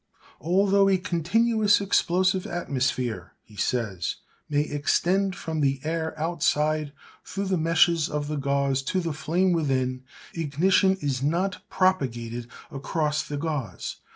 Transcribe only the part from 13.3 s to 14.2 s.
gauze.